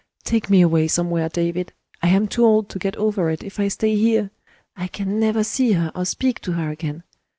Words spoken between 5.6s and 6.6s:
her or speak to